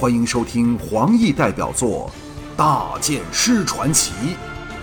[0.00, 2.10] 欢迎收听黄奕代表作
[2.56, 4.14] 《大剑师传奇》，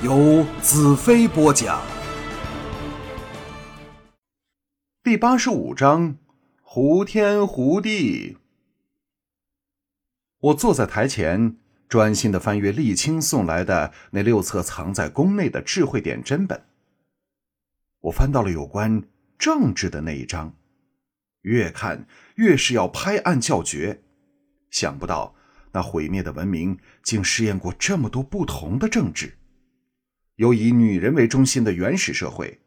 [0.06, 1.82] 由子飞播讲。
[5.02, 6.18] 第八十五章：
[6.62, 8.38] 胡天胡地。
[10.38, 11.58] 我坐在台前，
[11.90, 16.64] 专心的翻阅沥青送来的那六册藏在宫内的智慧点真本。
[18.02, 19.02] 我翻到了有关
[19.40, 20.54] 政治的那一章，
[21.42, 22.06] 越看
[22.36, 24.04] 越是要拍案叫绝。
[24.70, 25.36] 想不到，
[25.72, 29.38] 那毁灭的文明竟试验过这么多不同的政治：
[30.36, 32.60] 有以女人为中心的原始社会，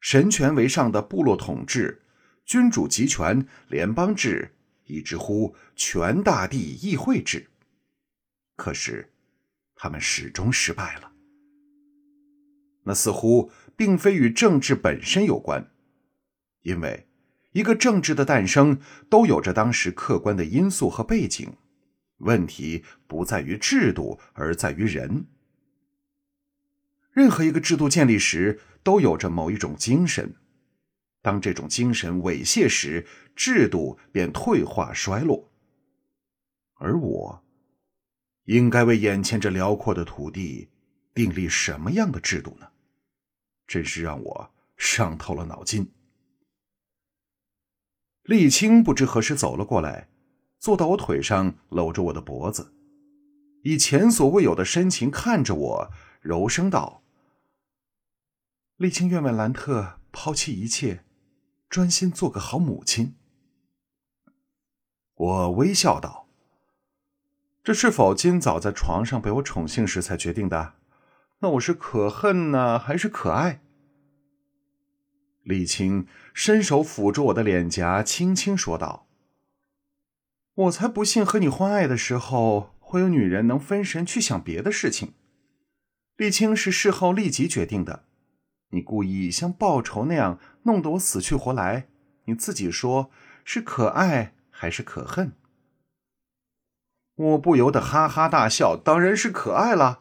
[0.00, 2.02] 神权为上的部落统治，
[2.44, 7.50] 君主集权联邦制，以至乎全大地议会制。
[8.56, 9.12] 可是，
[9.74, 11.12] 他们始终失败了。
[12.84, 15.70] 那似乎并非与政治本身有关，
[16.62, 17.07] 因为。
[17.58, 18.78] 一个政治的诞生
[19.10, 21.56] 都有着当时客观的因素和背景，
[22.18, 25.26] 问题不在于制度，而在于人。
[27.10, 30.36] 任何一个制度建立时都有着某一种精神，
[31.20, 35.50] 当这种精神猥亵时，制度便退化衰落。
[36.74, 37.44] 而我，
[38.44, 40.68] 应该为眼前这辽阔的土地
[41.12, 42.68] 订立什么样的制度呢？
[43.66, 45.90] 真是让我伤透了脑筋。
[48.28, 50.10] 沥青不知何时走了过来，
[50.58, 52.74] 坐到我腿上，搂着我的脖子，
[53.62, 55.90] 以前所未有的深情看着我，
[56.20, 57.02] 柔声道
[58.76, 61.04] ：“沥青愿为兰特抛弃一切，
[61.70, 63.14] 专心做个好母亲。”
[65.16, 66.28] 我微笑道
[67.64, 70.74] ：“这是否今早在床上被我宠幸时才决定的？
[71.38, 73.62] 那我是可恨呢，还是可爱？”
[75.48, 79.08] 沥青伸手抚着我的脸颊，轻轻说道
[80.54, 85.14] ：“我才不信和你欢爱的时候，会有女人能分神去想别的事情。
[86.18, 88.04] 沥青是事后立即决定的，
[88.72, 91.88] 你故意像报仇那样弄得我死去活来，
[92.26, 93.10] 你自己说
[93.42, 95.32] 是可爱还是可恨？”
[97.16, 100.00] 我不由得哈哈大笑，当然是可爱了。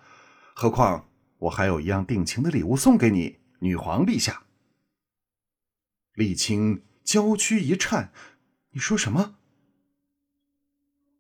[0.54, 1.08] 何况
[1.38, 4.44] 我还有一样定情的礼物送给你，女皇陛下。
[6.18, 8.12] 沥青娇躯一颤，
[8.72, 9.36] 你说什么？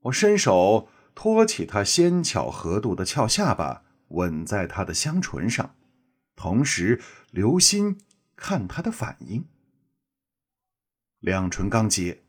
[0.01, 5.75] 我伸手托起她纤巧合度的翘下巴，吻在她的香唇上，
[6.35, 6.99] 同时
[7.29, 7.99] 留心
[8.35, 9.45] 看她的反应。
[11.19, 12.23] 两唇刚接，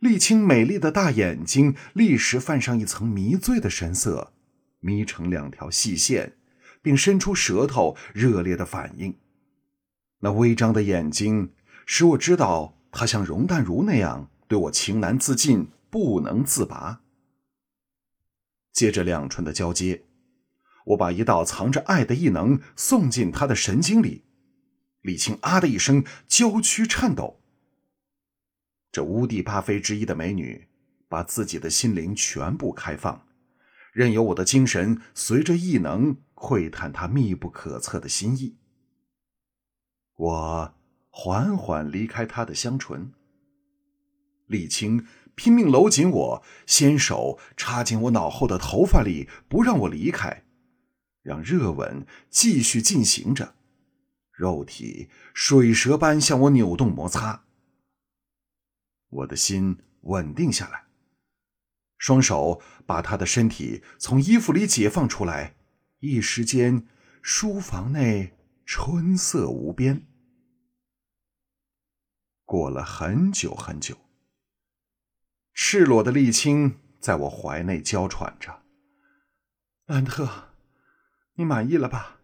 [0.00, 4.32] 沥青美丽的大眼睛立时泛上一层迷醉的神色，
[4.80, 6.36] 眯成两条细线，
[6.82, 9.16] 并伸出舌头，热烈的反应。
[10.18, 11.52] 那微张的眼睛。
[11.88, 17.00] 使我知道，他像容淡如那样对我情难自禁，不能自拔。
[18.72, 20.04] 接着两唇的交接，
[20.86, 24.24] 我把一道藏着爱的异能送进他的神经里。
[25.02, 27.40] 李青啊的一声，娇躯颤抖。
[28.90, 30.66] 这乌帝八妃之一的美女，
[31.08, 33.28] 把自己的心灵全部开放，
[33.92, 38.56] 任由我的精神随着异能窥探她密不可测的心意。
[40.16, 40.74] 我。
[41.18, 43.10] 缓缓离开他的香唇，
[44.44, 50.44] 李青拼命搂紧我，纤手插进我脑后的头发里，不让我离开，
[51.22, 53.54] 让热吻继续进行着，
[54.30, 57.44] 肉体水蛇般向我扭动摩擦。
[59.08, 60.84] 我的心稳定下来，
[61.96, 65.54] 双手把他的身体从衣服里解放出来，
[66.00, 66.86] 一时间，
[67.22, 68.34] 书房内
[68.66, 70.06] 春色无边。
[72.46, 73.96] 过了很久很久，
[75.52, 78.62] 赤裸的沥青在我怀内娇喘着。
[79.86, 80.50] 兰特，
[81.34, 82.20] 你满意了吧？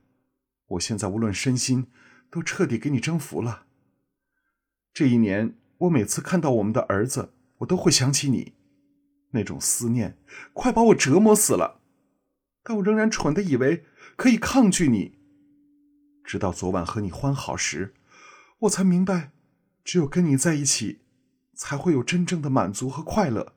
[0.69, 1.89] 我现在无论身心
[2.31, 3.67] 都彻底给你征服了。
[4.95, 8.55] 这一年，我每次看到我们的儿子，我都会想起你，
[9.33, 10.17] 那种思念
[10.53, 11.81] 快把我折磨死了。
[12.63, 15.19] 但我仍然蠢的以为可以抗拒你，
[16.23, 17.93] 直到昨晚和你欢好时，
[18.61, 19.33] 我才明白。
[19.85, 21.01] 只有跟你在一起，
[21.55, 23.55] 才会有真正的满足和快乐。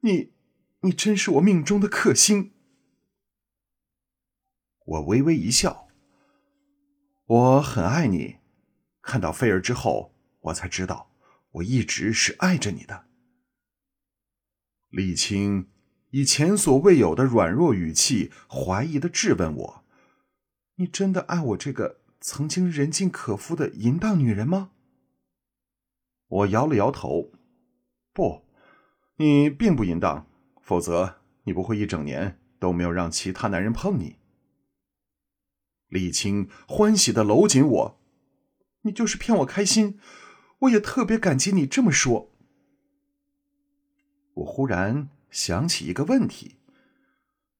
[0.00, 0.32] 你，
[0.80, 2.52] 你真是我命中的克星。
[4.84, 5.88] 我微微一笑。
[7.26, 8.36] 我很爱你。
[9.02, 11.10] 看到菲儿之后，我才知道，
[11.52, 13.06] 我一直是爱着你的。
[14.90, 15.68] 李青
[16.10, 19.84] 以前所未有的软弱语气，怀疑的质问我
[20.76, 24.70] ：“你真的爱我这个曾经人尽可夫的淫荡女人吗？”
[26.28, 27.32] 我摇了摇头，
[28.12, 28.42] 不，
[29.16, 30.26] 你并不淫荡，
[30.60, 34.16] 否则你不会一整年都没有让其他男人碰你。
[35.88, 38.00] 李青欢喜的搂紧我，
[38.82, 40.00] 你就是骗我开心，
[40.60, 42.32] 我也特别感激你这么说。
[44.34, 46.56] 我忽然想起一个问题，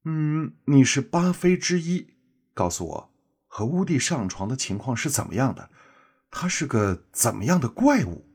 [0.05, 2.15] 嗯，你是八妃之一，
[2.53, 3.15] 告诉我
[3.47, 5.71] 和乌帝上床的情况是怎么样的？
[6.31, 8.27] 他是个怎么样的怪物？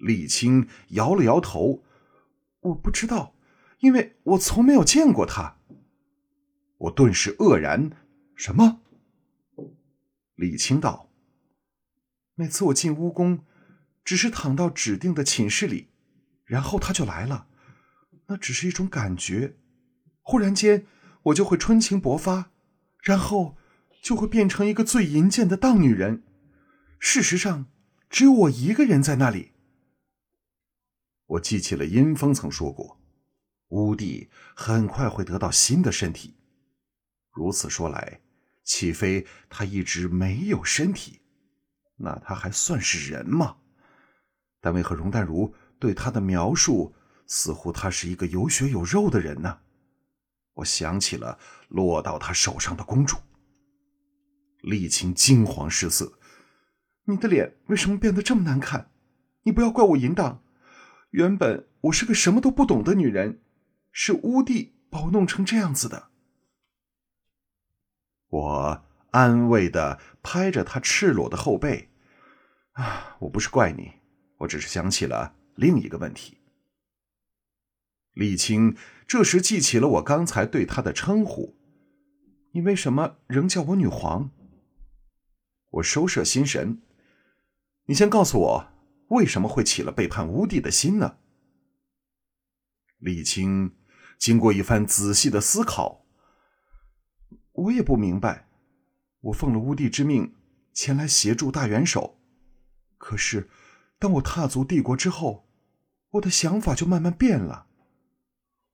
[0.00, 1.84] 李青摇了摇头，
[2.60, 3.34] 我不知道，
[3.80, 5.58] 因为我从没有见过他。
[6.78, 7.90] 我顿时愕然。
[8.34, 8.80] 什么？
[10.34, 11.10] 李清道。
[12.34, 13.44] 每次我进屋宫，
[14.02, 15.88] 只是躺到指定的寝室里，
[16.46, 17.48] 然后他就来了。
[18.28, 19.56] 那只是一种感觉，
[20.22, 20.86] 忽然间
[21.24, 22.50] 我就会春情勃发，
[23.02, 23.58] 然后
[24.02, 26.22] 就会变成一个最淫贱的荡女人。
[26.98, 27.66] 事实上，
[28.08, 29.52] 只有我一个人在那里。
[31.30, 33.00] 我记起了阴风曾说过，
[33.68, 36.36] 乌帝很快会得到新的身体。
[37.30, 38.20] 如此说来。
[38.62, 41.22] 岂非他一直没有身体？
[41.96, 43.56] 那他还算是人吗？
[44.60, 46.94] 但为何容淡如对他的描述
[47.26, 49.60] 似乎他是一个有血有肉的人呢？
[50.54, 51.36] 我想起了
[51.68, 53.16] 落到他手上的公主。
[54.60, 56.20] 丽青惊慌失色
[57.06, 58.92] ：“你的脸为什么变得这么难看？
[59.42, 60.44] 你不要怪我淫荡。
[61.10, 63.40] 原本我是个什么都不懂的女人，
[63.92, 66.10] 是乌帝把我弄成这样子的。”
[68.28, 71.90] 我安慰的拍着他赤裸的后背，
[72.72, 73.94] 啊，我不是怪你，
[74.38, 76.38] 我只是想起了另一个问题。
[78.12, 81.56] 李青这时记起了我刚才对他的称呼，
[82.52, 84.30] 你为什么仍叫我女皇？
[85.70, 86.80] 我收摄心神，
[87.86, 88.72] 你先告诉我，
[89.10, 91.16] 为什么会起了背叛乌帝的心呢？
[92.98, 93.76] 李青
[94.18, 96.06] 经过一番仔细的思考。
[97.52, 98.48] 我也不明白，
[99.20, 100.36] 我奉了乌帝之命
[100.72, 102.20] 前来协助大元首，
[102.98, 103.50] 可是
[103.98, 105.48] 当我踏足帝国之后，
[106.10, 107.66] 我的想法就慢慢变了。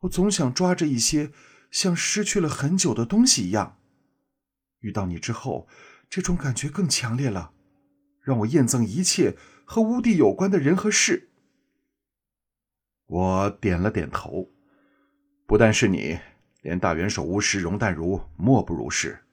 [0.01, 1.33] 我总想抓着一些
[1.71, 3.79] 像失去了很久的东西一样。
[4.81, 5.67] 遇到你之后，
[6.11, 7.55] 这种感觉更强烈了，
[8.21, 9.37] 让我厌憎一切
[9.67, 11.29] 和乌帝有关的人和事。
[13.05, 14.51] 我点了点头，
[15.47, 16.19] 不但是你。
[16.63, 19.25] 连大元首巫师容淡如莫不如是，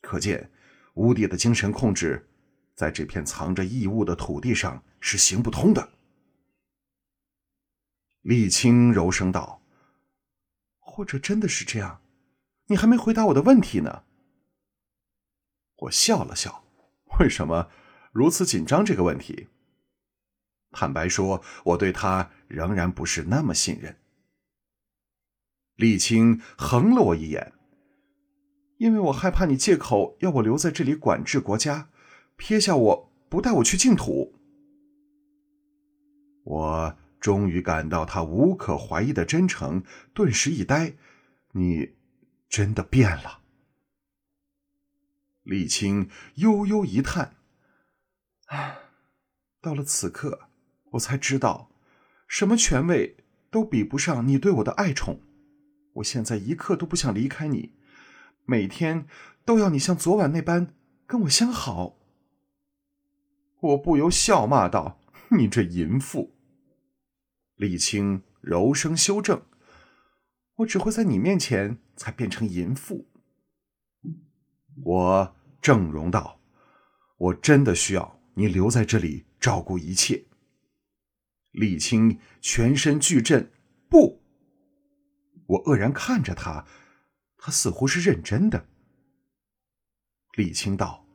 [0.00, 0.48] 可见
[0.94, 2.28] 乌帝的精神控制，
[2.76, 5.88] 在这片藏着异物的土地上是行不通的。
[8.20, 9.60] 李青柔声道
[10.78, 12.00] ：“或者真的是这样？
[12.66, 14.04] 你还没回答我的问题呢。”
[15.78, 16.62] 我笑了笑
[17.18, 17.72] ：“为什么
[18.12, 19.48] 如此紧张这个问题？
[20.70, 23.96] 坦白说，我对他仍然不是那么信任。”
[25.76, 27.52] 沥青横了我一眼，
[28.78, 31.90] 因为我害怕你借口要我留在这里管制国家，
[32.36, 34.34] 撇下我不带我去净土。
[36.44, 39.84] 我终于感到他无可怀疑的真诚，
[40.14, 40.94] 顿时一呆。
[41.52, 41.96] 你
[42.48, 43.42] 真的变了。
[45.44, 47.36] 沥青悠悠一叹
[48.46, 48.78] ：“啊，
[49.62, 50.47] 到了此刻，
[50.92, 51.70] 我才知道，
[52.26, 53.16] 什么权位
[53.50, 55.20] 都比不上你对我的爱宠。”
[55.94, 57.72] 我现在一刻都不想离开你，
[58.44, 59.06] 每天
[59.44, 60.74] 都要你像昨晚那般
[61.06, 61.96] 跟我相好。
[63.60, 65.00] 我不由笑骂道
[65.36, 66.36] ：“你这淫妇！”
[67.56, 69.42] 李青柔声修正
[70.56, 73.08] ：“我只会在你面前才变成淫妇。”
[74.84, 76.40] 我正容道
[77.18, 80.26] ：“我真的需要你留在这里照顾一切。”
[81.50, 83.50] 李青全身巨震
[83.88, 84.22] ：“不！”
[85.46, 86.66] 我愕然看着他，
[87.36, 88.68] 他似乎是认真的。
[90.34, 91.06] 李青道：“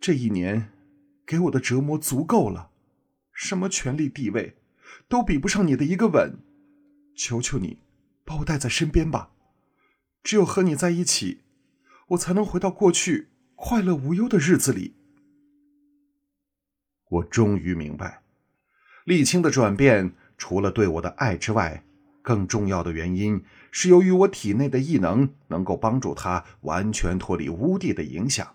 [0.00, 0.72] 这一年
[1.26, 2.70] 给我的折磨足够了，
[3.32, 4.56] 什么权力地位，
[5.08, 6.38] 都比不上你的一个吻。
[7.16, 7.80] 求求你，
[8.24, 9.32] 把我带在身边吧，
[10.22, 11.42] 只有和你在一起，
[12.10, 14.94] 我才能回到过去快乐无忧的日子里。”
[17.10, 18.22] 我终于明白，
[19.08, 21.82] 沥青的转变，除了对我的爱之外。
[22.20, 28.54] 更重要的原因是，由于我体内的异能能够帮助他完全脱离乌帝的影响。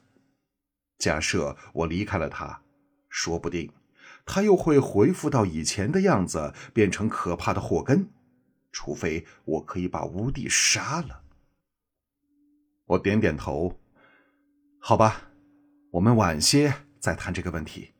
[0.99, 2.61] 假设我离开了他，
[3.09, 3.71] 说不定
[4.27, 8.07] 他又会恢复到以前的样子，变成可怕的祸根。
[8.71, 11.23] 除非我可以把乌帝杀了。
[12.85, 13.79] 我点点头，
[14.77, 15.31] 好吧，
[15.93, 17.92] 我们晚些再谈这个问题。